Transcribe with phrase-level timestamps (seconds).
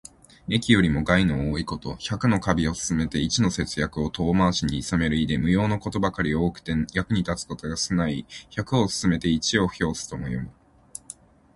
[0.47, 1.95] 益よりも害の多いこと。
[1.99, 8.25] 百の華美を勧めて一の節約を遠回しにいさめる意で、無用のことばかり多くて、役に立つことが少ない意。
[8.49, 10.49] 「百を勧めて一を諷す」とも読む。